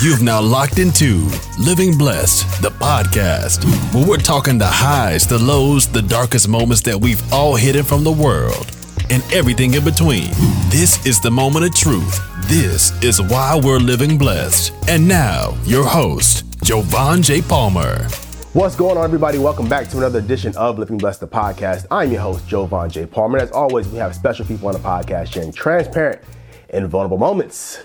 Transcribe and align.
You've 0.00 0.22
now 0.22 0.40
locked 0.40 0.78
into 0.78 1.28
Living 1.58 1.98
Blessed, 1.98 2.62
the 2.62 2.70
podcast, 2.70 3.64
where 3.92 4.06
we're 4.06 4.16
talking 4.16 4.56
the 4.56 4.64
highs, 4.64 5.26
the 5.26 5.40
lows, 5.40 5.88
the 5.88 6.02
darkest 6.02 6.46
moments 6.46 6.82
that 6.82 6.96
we've 6.96 7.20
all 7.32 7.56
hidden 7.56 7.82
from 7.82 8.04
the 8.04 8.12
world, 8.12 8.70
and 9.10 9.24
everything 9.32 9.74
in 9.74 9.82
between. 9.82 10.28
This 10.68 11.04
is 11.04 11.20
the 11.20 11.32
moment 11.32 11.64
of 11.64 11.74
truth. 11.74 12.20
This 12.48 12.92
is 13.02 13.20
why 13.20 13.60
we're 13.60 13.80
living 13.80 14.16
blessed. 14.16 14.72
And 14.88 15.08
now, 15.08 15.58
your 15.64 15.84
host, 15.84 16.44
Jovan 16.62 17.20
J. 17.20 17.42
Palmer. 17.42 18.04
What's 18.52 18.76
going 18.76 18.96
on, 18.96 19.02
everybody? 19.02 19.38
Welcome 19.38 19.68
back 19.68 19.88
to 19.88 19.96
another 19.96 20.20
edition 20.20 20.56
of 20.56 20.78
Living 20.78 20.98
Blessed, 20.98 21.18
the 21.18 21.26
podcast. 21.26 21.88
I'm 21.90 22.12
your 22.12 22.20
host, 22.20 22.46
Jovan 22.46 22.88
J. 22.88 23.04
Palmer. 23.04 23.38
As 23.38 23.50
always, 23.50 23.88
we 23.88 23.98
have 23.98 24.14
special 24.14 24.46
people 24.46 24.68
on 24.68 24.74
the 24.74 24.80
podcast 24.80 25.32
sharing 25.32 25.50
transparent 25.50 26.22
and 26.70 26.86
vulnerable 26.86 27.18
moments. 27.18 27.80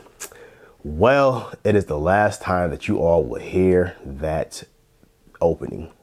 Well, 0.86 1.54
it 1.64 1.78
is 1.78 1.86
the 1.86 1.98
last 1.98 2.42
time 2.42 2.70
that 2.72 2.90
you 2.90 3.00
all 3.00 3.24
will 3.24 3.40
hear 3.40 3.96
that 4.04 4.66
opening. 5.40 5.94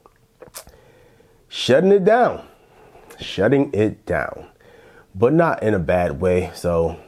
Shutting 1.47 1.91
it 1.91 2.03
down. 2.03 2.47
Shutting 3.19 3.69
it 3.75 4.07
down. 4.07 4.47
But 5.13 5.33
not 5.33 5.61
in 5.61 5.75
a 5.75 5.79
bad 5.79 6.19
way. 6.19 6.49
So 6.55 6.99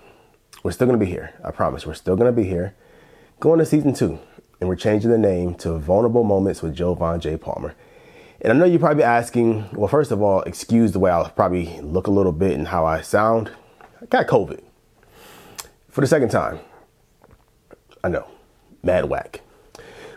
we're 0.61 0.71
still 0.71 0.85
going 0.85 0.99
to 0.99 1.03
be 1.03 1.09
here. 1.09 1.33
I 1.43 1.49
promise. 1.49 1.83
We're 1.83 1.95
still 1.95 2.15
going 2.15 2.31
to 2.31 2.41
be 2.41 2.47
here. 2.47 2.75
Going 3.39 3.57
to 3.57 3.65
season 3.65 3.95
two. 3.95 4.19
And 4.59 4.69
we're 4.69 4.75
changing 4.75 5.09
the 5.09 5.17
name 5.17 5.55
to 5.55 5.79
Vulnerable 5.79 6.23
Moments 6.23 6.61
with 6.61 6.75
Jovan 6.75 7.19
J. 7.19 7.37
Palmer. 7.37 7.73
And 8.41 8.53
I 8.53 8.55
know 8.55 8.65
you're 8.65 8.79
probably 8.79 9.03
asking, 9.03 9.67
well, 9.73 9.87
first 9.87 10.11
of 10.11 10.21
all, 10.21 10.43
excuse 10.43 10.91
the 10.91 10.99
way 10.99 11.09
I'll 11.09 11.27
probably 11.29 11.81
look 11.81 12.05
a 12.05 12.11
little 12.11 12.33
bit 12.33 12.51
and 12.51 12.67
how 12.67 12.85
I 12.85 13.01
sound. 13.01 13.49
I 13.99 14.05
got 14.05 14.27
COVID 14.27 14.61
for 15.89 16.01
the 16.01 16.07
second 16.07 16.29
time. 16.29 16.59
I 18.03 18.09
know, 18.09 18.27
mad 18.83 19.05
whack. 19.05 19.41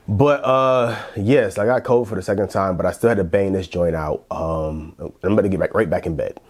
But 0.08 0.44
uh, 0.44 0.96
yes, 1.16 1.58
I 1.58 1.66
got 1.66 1.84
COVID 1.84 2.08
for 2.08 2.14
the 2.14 2.22
second 2.22 2.48
time, 2.48 2.76
but 2.76 2.86
I 2.86 2.92
still 2.92 3.08
had 3.08 3.18
to 3.18 3.24
bang 3.24 3.52
this 3.52 3.68
joint 3.68 3.96
out. 3.96 4.24
Um, 4.30 4.94
I'm 5.22 5.34
gonna 5.34 5.48
get 5.48 5.60
back 5.60 5.74
right 5.74 5.88
back 5.88 6.06
in 6.06 6.16
bed. 6.16 6.40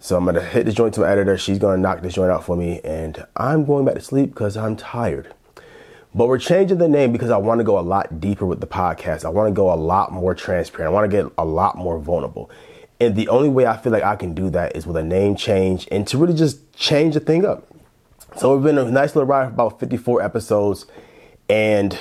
So 0.00 0.16
I'm 0.16 0.24
gonna 0.24 0.42
hit 0.42 0.66
this 0.66 0.74
joint 0.74 0.94
to 0.94 1.00
my 1.00 1.10
editor. 1.10 1.36
She's 1.36 1.58
gonna 1.58 1.76
knock 1.76 2.00
this 2.02 2.14
joint 2.14 2.30
out 2.30 2.44
for 2.44 2.56
me, 2.56 2.80
and 2.84 3.26
I'm 3.36 3.64
going 3.64 3.84
back 3.84 3.94
to 3.94 4.00
sleep 4.00 4.30
because 4.30 4.56
I'm 4.56 4.76
tired. 4.76 5.32
But 6.14 6.28
we're 6.28 6.38
changing 6.38 6.78
the 6.78 6.88
name 6.88 7.12
because 7.12 7.30
I 7.30 7.36
want 7.36 7.58
to 7.58 7.64
go 7.64 7.78
a 7.78 7.80
lot 7.80 8.20
deeper 8.20 8.46
with 8.46 8.60
the 8.60 8.66
podcast. 8.66 9.26
I 9.26 9.28
want 9.28 9.48
to 9.48 9.54
go 9.54 9.70
a 9.70 9.76
lot 9.76 10.12
more 10.12 10.34
transparent. 10.34 10.90
I 10.90 10.94
want 10.94 11.10
to 11.10 11.14
get 11.14 11.30
a 11.36 11.44
lot 11.44 11.76
more 11.76 11.98
vulnerable. 11.98 12.50
And 12.98 13.14
the 13.14 13.28
only 13.28 13.50
way 13.50 13.66
I 13.66 13.76
feel 13.76 13.92
like 13.92 14.02
I 14.02 14.16
can 14.16 14.32
do 14.32 14.48
that 14.50 14.74
is 14.74 14.86
with 14.86 14.96
a 14.96 15.02
name 15.02 15.36
change 15.36 15.86
and 15.90 16.06
to 16.08 16.16
really 16.16 16.32
just 16.32 16.72
change 16.72 17.12
the 17.12 17.20
thing 17.20 17.44
up. 17.44 17.66
So 18.38 18.54
we've 18.54 18.62
been 18.62 18.76
a 18.76 18.90
nice 18.90 19.16
little 19.16 19.26
ride 19.26 19.46
for 19.46 19.54
about 19.54 19.80
54 19.80 20.20
episodes, 20.20 20.84
and 21.48 21.98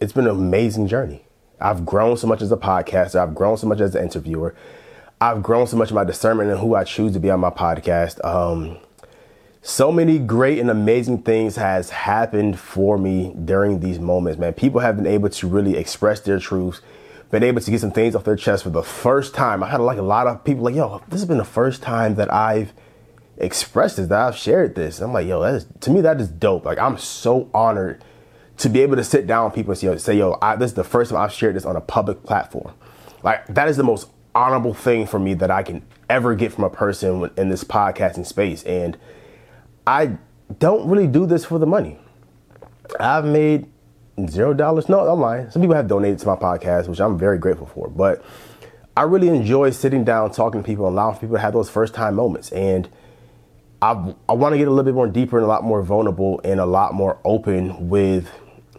it's 0.00 0.12
been 0.12 0.26
an 0.26 0.30
amazing 0.30 0.86
journey. 0.86 1.24
I've 1.60 1.84
grown 1.84 2.16
so 2.16 2.28
much 2.28 2.42
as 2.42 2.52
a 2.52 2.56
podcaster. 2.56 3.16
I've 3.16 3.34
grown 3.34 3.56
so 3.56 3.66
much 3.66 3.80
as 3.80 3.96
an 3.96 4.04
interviewer. 4.04 4.54
I've 5.20 5.42
grown 5.42 5.66
so 5.66 5.76
much 5.76 5.88
in 5.88 5.96
my 5.96 6.04
discernment 6.04 6.50
and 6.50 6.60
who 6.60 6.76
I 6.76 6.84
choose 6.84 7.12
to 7.14 7.18
be 7.18 7.28
on 7.28 7.40
my 7.40 7.50
podcast. 7.50 8.24
Um, 8.24 8.78
so 9.62 9.90
many 9.90 10.20
great 10.20 10.60
and 10.60 10.70
amazing 10.70 11.22
things 11.22 11.56
has 11.56 11.90
happened 11.90 12.56
for 12.56 12.96
me 12.98 13.34
during 13.44 13.80
these 13.80 13.98
moments, 13.98 14.38
man. 14.38 14.52
People 14.52 14.80
have 14.80 14.94
been 14.94 15.08
able 15.08 15.28
to 15.28 15.48
really 15.48 15.76
express 15.76 16.20
their 16.20 16.38
truths, 16.38 16.82
been 17.32 17.42
able 17.42 17.60
to 17.60 17.70
get 17.72 17.80
some 17.80 17.90
things 17.90 18.14
off 18.14 18.22
their 18.22 18.36
chest 18.36 18.62
for 18.62 18.70
the 18.70 18.84
first 18.84 19.34
time. 19.34 19.64
I 19.64 19.70
had 19.70 19.80
like 19.80 19.98
a 19.98 20.02
lot 20.02 20.28
of 20.28 20.44
people 20.44 20.62
like, 20.62 20.76
yo, 20.76 21.02
this 21.08 21.18
has 21.18 21.26
been 21.26 21.38
the 21.38 21.44
first 21.44 21.82
time 21.82 22.14
that 22.14 22.32
I've– 22.32 22.72
expressed 23.38 23.96
this, 23.96 24.08
that 24.08 24.20
I've 24.20 24.36
shared 24.36 24.74
this. 24.74 25.00
I'm 25.00 25.12
like, 25.12 25.26
yo, 25.26 25.40
that 25.42 25.54
is 25.54 25.66
to 25.80 25.90
me 25.90 26.00
that 26.02 26.20
is 26.20 26.28
dope. 26.28 26.64
Like 26.64 26.78
I'm 26.78 26.98
so 26.98 27.48
honored 27.54 28.04
to 28.58 28.68
be 28.68 28.80
able 28.80 28.96
to 28.96 29.04
sit 29.04 29.26
down 29.26 29.46
with 29.46 29.54
people 29.54 29.72
and 29.72 29.78
say, 29.78 29.86
yo, 29.86 29.96
say, 29.96 30.18
yo 30.18 30.38
I, 30.42 30.56
this 30.56 30.72
is 30.72 30.74
the 30.74 30.84
first 30.84 31.10
time 31.10 31.20
I've 31.20 31.32
shared 31.32 31.56
this 31.56 31.64
on 31.64 31.76
a 31.76 31.80
public 31.80 32.22
platform. 32.24 32.74
Like 33.22 33.46
that 33.46 33.68
is 33.68 33.76
the 33.76 33.84
most 33.84 34.08
honorable 34.34 34.74
thing 34.74 35.06
for 35.06 35.18
me 35.18 35.34
that 35.34 35.50
I 35.50 35.62
can 35.62 35.82
ever 36.08 36.34
get 36.34 36.52
from 36.52 36.64
a 36.64 36.70
person 36.70 37.30
in 37.36 37.48
this 37.48 37.64
podcasting 37.64 38.26
space. 38.26 38.62
And 38.64 38.98
I 39.86 40.18
don't 40.58 40.88
really 40.88 41.06
do 41.06 41.26
this 41.26 41.44
for 41.44 41.58
the 41.58 41.66
money. 41.66 41.98
I've 42.98 43.24
made 43.24 43.66
zero 44.28 44.54
dollars. 44.54 44.88
No, 44.88 45.00
I'm 45.00 45.20
lying. 45.20 45.50
Some 45.50 45.62
people 45.62 45.76
have 45.76 45.88
donated 45.88 46.18
to 46.20 46.26
my 46.26 46.36
podcast, 46.36 46.88
which 46.88 47.00
I'm 47.00 47.18
very 47.18 47.38
grateful 47.38 47.66
for. 47.66 47.88
But 47.88 48.24
I 48.96 49.02
really 49.02 49.28
enjoy 49.28 49.70
sitting 49.70 50.04
down, 50.04 50.32
talking 50.32 50.62
to 50.62 50.66
people, 50.66 50.88
allowing 50.88 51.18
people 51.18 51.36
to 51.36 51.40
have 51.40 51.52
those 51.52 51.70
first 51.70 51.94
time 51.94 52.16
moments. 52.16 52.50
And 52.50 52.88
I, 53.80 54.14
I 54.28 54.32
want 54.32 54.54
to 54.54 54.58
get 54.58 54.66
a 54.66 54.70
little 54.70 54.84
bit 54.84 54.94
more 54.94 55.06
deeper 55.06 55.36
and 55.36 55.44
a 55.44 55.48
lot 55.48 55.62
more 55.62 55.82
vulnerable 55.82 56.40
and 56.42 56.58
a 56.58 56.66
lot 56.66 56.94
more 56.94 57.18
open 57.24 57.88
with 57.88 58.30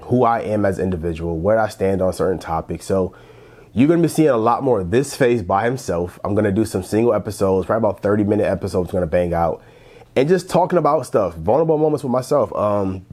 who 0.02 0.24
I 0.24 0.42
am 0.42 0.66
as 0.66 0.78
an 0.78 0.86
individual, 0.86 1.40
where 1.40 1.58
I 1.58 1.70
stand 1.70 2.02
on 2.02 2.12
certain 2.12 2.40
topics. 2.40 2.86
So 2.86 3.16
you're 3.74 3.88
going 3.88 4.02
to 4.02 4.08
be 4.08 4.12
seeing 4.12 4.30
a 4.30 4.38
lot 4.38 4.64
more 4.64 4.82
of 4.82 4.92
this 4.92 5.16
face 5.16 5.42
by 5.42 5.64
himself. 5.64 6.20
I'm 6.24 6.34
going 6.34 6.46
to 6.46 6.52
do 6.52 6.66
some 6.66 6.84
single 6.84 7.14
episodes, 7.14 7.66
probably 7.66 7.90
about 7.90 8.02
30 8.02 8.24
minute 8.26 8.46
episodes, 8.46 8.92
going 8.92 9.04
to 9.04 9.08
bang 9.08 9.34
out 9.34 9.62
and 10.16 10.28
just 10.28 10.50
talking 10.50 10.78
about 10.78 11.06
stuff, 11.06 11.36
vulnerable 11.36 11.78
moments 11.78 12.04
with 12.04 12.12
myself. 12.12 12.54
Um, 12.54 13.06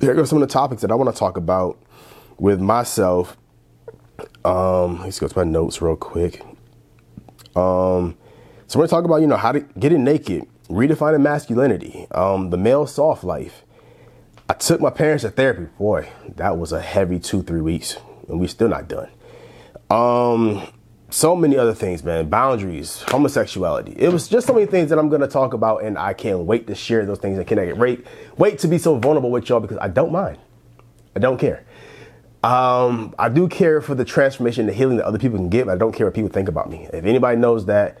here 0.00 0.14
go 0.14 0.24
some 0.24 0.40
of 0.40 0.48
the 0.48 0.52
topics 0.52 0.82
that 0.82 0.90
I 0.90 0.94
want 0.94 1.14
to 1.14 1.18
talk 1.18 1.36
about 1.36 1.78
with 2.38 2.60
myself. 2.60 3.36
Um, 4.44 5.00
let's 5.00 5.18
go 5.18 5.28
to 5.28 5.38
my 5.38 5.44
notes 5.44 5.82
real 5.82 5.96
quick. 5.96 6.42
Um, 7.54 8.16
so 8.66 8.78
we're 8.78 8.86
going 8.86 8.88
to 8.88 8.90
talk 8.90 9.04
about, 9.04 9.16
you 9.16 9.26
know, 9.26 9.36
how 9.36 9.52
to 9.52 9.60
get 9.60 9.92
it 9.92 9.98
naked 9.98 10.46
redefining 10.72 11.20
masculinity, 11.20 12.06
um, 12.12 12.50
the 12.50 12.56
male 12.56 12.86
soft 12.86 13.22
life. 13.22 13.62
I 14.48 14.54
took 14.54 14.80
my 14.80 14.90
parents 14.90 15.22
to 15.22 15.30
therapy. 15.30 15.66
Boy, 15.78 16.08
that 16.36 16.58
was 16.58 16.72
a 16.72 16.80
heavy 16.80 17.18
two, 17.18 17.42
three 17.42 17.60
weeks, 17.60 17.98
and 18.28 18.40
we're 18.40 18.48
still 18.48 18.68
not 18.68 18.88
done. 18.88 19.08
Um, 19.90 20.66
so 21.10 21.36
many 21.36 21.56
other 21.56 21.74
things, 21.74 22.02
man. 22.02 22.28
Boundaries, 22.30 23.02
homosexuality. 23.08 23.94
It 23.98 24.08
was 24.08 24.28
just 24.28 24.46
so 24.46 24.54
many 24.54 24.66
things 24.66 24.88
that 24.90 24.98
I'm 24.98 25.10
gonna 25.10 25.28
talk 25.28 25.52
about, 25.52 25.84
and 25.84 25.98
I 25.98 26.14
can't 26.14 26.40
wait 26.40 26.66
to 26.68 26.74
share 26.74 27.04
those 27.04 27.18
things 27.18 27.38
and 27.38 27.46
connect. 27.46 27.76
Wait, 27.76 28.06
wait 28.38 28.58
to 28.60 28.68
be 28.68 28.78
so 28.78 28.96
vulnerable 28.96 29.30
with 29.30 29.48
y'all 29.48 29.60
because 29.60 29.78
I 29.78 29.88
don't 29.88 30.10
mind. 30.10 30.38
I 31.14 31.18
don't 31.18 31.38
care. 31.38 31.64
Um, 32.42 33.14
I 33.18 33.28
do 33.28 33.46
care 33.46 33.80
for 33.80 33.94
the 33.94 34.04
transformation, 34.04 34.66
the 34.66 34.72
healing 34.72 34.96
that 34.96 35.06
other 35.06 35.18
people 35.18 35.38
can 35.38 35.50
give. 35.50 35.68
I 35.68 35.76
don't 35.76 35.92
care 35.92 36.06
what 36.06 36.14
people 36.14 36.30
think 36.30 36.48
about 36.48 36.70
me. 36.70 36.88
If 36.92 37.04
anybody 37.04 37.38
knows 37.38 37.66
that 37.66 37.98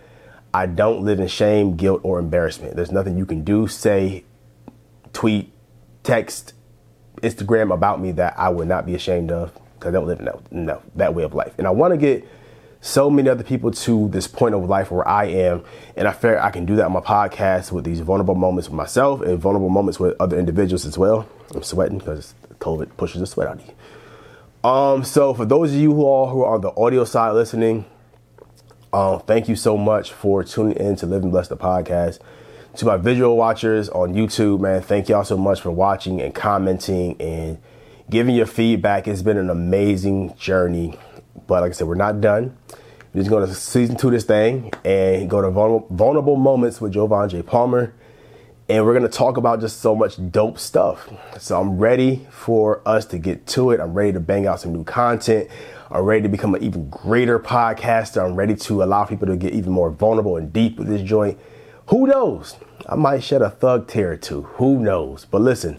I 0.54 0.66
don't 0.66 1.02
live 1.02 1.18
in 1.18 1.28
shame, 1.28 1.76
guilt, 1.76 2.00
or 2.02 2.18
embarrassment. 2.18 2.76
There's 2.76 2.92
nothing 2.92 3.16
you 3.16 3.24
can 3.24 3.42
do, 3.42 3.66
say, 3.68 4.24
tweet, 5.12 5.52
text, 6.02 6.54
Instagram 7.22 7.72
about 7.72 8.00
me 8.00 8.12
that 8.12 8.38
I 8.38 8.48
would 8.48 8.68
not 8.68 8.84
be 8.84 8.94
ashamed 8.94 9.30
of 9.30 9.52
because 9.74 9.88
I 9.88 9.92
don't 9.92 10.06
live 10.06 10.18
in 10.18 10.26
that, 10.26 10.52
no, 10.52 10.82
that 10.96 11.14
way 11.14 11.22
of 11.22 11.34
life. 11.34 11.54
And 11.58 11.66
I 11.66 11.70
want 11.70 11.92
to 11.92 11.98
get 11.98 12.26
so 12.82 13.08
many 13.08 13.28
other 13.28 13.44
people 13.44 13.70
to 13.70 14.08
this 14.08 14.26
point 14.26 14.54
of 14.54 14.68
life 14.68 14.90
where 14.90 15.06
I 15.06 15.26
am. 15.26 15.64
And 15.96 16.06
I 16.06 16.12
feel 16.12 16.38
I 16.38 16.50
can 16.50 16.66
do 16.66 16.76
that 16.76 16.84
on 16.84 16.92
my 16.92 17.00
podcast 17.00 17.72
with 17.72 17.84
these 17.84 18.00
vulnerable 18.00 18.34
moments 18.34 18.68
with 18.68 18.76
myself 18.76 19.22
and 19.22 19.38
vulnerable 19.38 19.70
moments 19.70 19.98
with 19.98 20.16
other 20.20 20.38
individuals 20.38 20.84
as 20.84 20.98
well. 20.98 21.28
I'm 21.54 21.62
sweating 21.62 21.98
because 21.98 22.34
COVID 22.58 22.96
pushes 22.96 23.20
the 23.20 23.26
sweat 23.26 23.48
out 23.48 23.60
of 23.60 23.66
you. 23.66 24.68
Um, 24.68 25.04
so 25.04 25.32
for 25.32 25.44
those 25.44 25.72
of 25.72 25.80
you 25.80 25.92
who 25.94 26.06
are 26.06 26.28
who 26.28 26.42
are 26.42 26.54
on 26.54 26.60
the 26.60 26.72
audio 26.76 27.04
side 27.04 27.32
listening, 27.32 27.84
um, 28.92 29.20
thank 29.20 29.48
you 29.48 29.56
so 29.56 29.76
much 29.76 30.12
for 30.12 30.44
tuning 30.44 30.76
in 30.76 30.96
to 30.96 31.06
Living 31.06 31.30
Blessed 31.30 31.50
the 31.50 31.56
podcast. 31.56 32.18
To 32.76 32.86
my 32.86 32.96
visual 32.96 33.36
watchers 33.36 33.88
on 33.88 34.14
YouTube, 34.14 34.60
man, 34.60 34.82
thank 34.82 35.08
y'all 35.08 35.24
so 35.24 35.36
much 35.36 35.60
for 35.60 35.70
watching 35.70 36.20
and 36.20 36.34
commenting 36.34 37.20
and 37.20 37.58
giving 38.10 38.34
your 38.34 38.46
feedback. 38.46 39.06
It's 39.08 39.22
been 39.22 39.36
an 39.36 39.50
amazing 39.50 40.34
journey. 40.36 40.98
But 41.46 41.62
like 41.62 41.70
I 41.70 41.72
said, 41.72 41.86
we're 41.88 41.94
not 41.94 42.20
done. 42.20 42.56
We're 43.12 43.20
just 43.20 43.30
going 43.30 43.46
to 43.46 43.54
season 43.54 43.96
two 43.96 44.10
this 44.10 44.24
thing 44.24 44.72
and 44.84 45.28
go 45.28 45.42
to 45.42 45.50
vulnerable 45.50 46.36
moments 46.36 46.80
with 46.80 46.92
Jovan 46.92 47.28
J. 47.28 47.42
Palmer. 47.42 47.92
And 48.72 48.86
we're 48.86 48.98
going 48.98 49.02
to 49.02 49.18
talk 49.18 49.36
about 49.36 49.60
just 49.60 49.80
so 49.80 49.94
much 49.94 50.16
dope 50.30 50.58
stuff. 50.58 51.06
So 51.38 51.60
I'm 51.60 51.76
ready 51.76 52.26
for 52.30 52.80
us 52.88 53.04
to 53.08 53.18
get 53.18 53.46
to 53.48 53.70
it. 53.70 53.80
I'm 53.80 53.92
ready 53.92 54.14
to 54.14 54.20
bang 54.20 54.46
out 54.46 54.60
some 54.60 54.72
new 54.72 54.82
content. 54.82 55.50
I'm 55.90 56.04
ready 56.04 56.22
to 56.22 56.30
become 56.30 56.54
an 56.54 56.62
even 56.62 56.88
greater 56.88 57.38
podcaster. 57.38 58.24
I'm 58.24 58.34
ready 58.34 58.54
to 58.54 58.82
allow 58.82 59.04
people 59.04 59.26
to 59.26 59.36
get 59.36 59.52
even 59.52 59.72
more 59.72 59.90
vulnerable 59.90 60.38
and 60.38 60.50
deep 60.54 60.78
with 60.78 60.88
this 60.88 61.02
joint. 61.02 61.38
Who 61.88 62.06
knows? 62.06 62.56
I 62.88 62.94
might 62.94 63.22
shed 63.22 63.42
a 63.42 63.50
thug 63.50 63.88
tear 63.88 64.12
or 64.12 64.16
two. 64.16 64.44
Who 64.54 64.78
knows? 64.78 65.26
But 65.26 65.42
listen, 65.42 65.76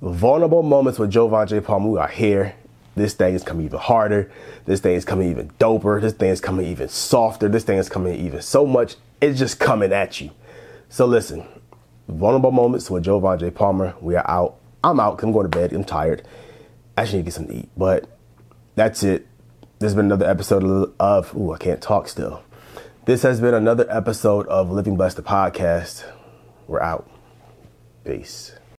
vulnerable 0.00 0.62
moments 0.62 1.00
with 1.00 1.10
Jovan 1.10 1.48
J. 1.48 1.58
Palmer 1.58 1.90
we 1.90 1.98
are 1.98 2.06
here. 2.06 2.54
This 2.94 3.14
thing 3.14 3.34
is 3.34 3.42
coming 3.42 3.66
even 3.66 3.80
harder. 3.80 4.30
This 4.64 4.78
thing 4.78 4.94
is 4.94 5.04
coming 5.04 5.28
even 5.28 5.50
doper. 5.58 6.00
This 6.00 6.12
thing 6.12 6.30
is 6.30 6.40
coming 6.40 6.66
even 6.66 6.88
softer. 6.88 7.48
This 7.48 7.64
thing 7.64 7.78
is 7.78 7.88
coming 7.88 8.14
even 8.14 8.42
so 8.42 8.64
much. 8.64 8.94
It's 9.20 9.40
just 9.40 9.58
coming 9.58 9.92
at 9.92 10.20
you. 10.20 10.30
So 10.88 11.04
listen, 11.04 11.44
vulnerable 12.08 12.52
moments 12.52 12.90
with 12.90 13.04
Jovan 13.04 13.38
J. 13.38 13.50
Palmer. 13.50 13.94
We 14.00 14.16
are 14.16 14.28
out. 14.28 14.56
I'm 14.82 15.00
out. 15.00 15.22
I'm 15.22 15.32
going 15.32 15.50
to 15.50 15.56
bed. 15.56 15.72
I'm 15.72 15.84
tired. 15.84 16.26
I 16.96 17.02
actually 17.02 17.18
need 17.18 17.22
to 17.22 17.24
get 17.26 17.34
something 17.34 17.56
to 17.56 17.62
eat. 17.62 17.70
But 17.76 18.08
that's 18.74 19.02
it. 19.02 19.26
This 19.78 19.88
has 19.88 19.94
been 19.94 20.06
another 20.06 20.28
episode 20.28 20.94
of, 20.98 21.36
ooh, 21.36 21.52
I 21.52 21.58
can't 21.58 21.82
talk 21.82 22.08
still. 22.08 22.42
This 23.04 23.22
has 23.22 23.40
been 23.40 23.54
another 23.54 23.86
episode 23.90 24.46
of 24.48 24.70
Living 24.70 24.96
Blessed, 24.96 25.16
the 25.16 25.22
podcast. 25.22 26.04
We're 26.66 26.82
out. 26.82 27.08
Peace. 28.04 28.52